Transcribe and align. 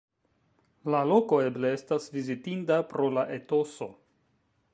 La 0.95 1.01
loko 1.09 1.39
eble 1.49 1.71
estas 1.81 2.09
vizitinda 2.17 2.79
pro 2.95 3.13
la 3.19 3.27
etoso. 3.41 3.91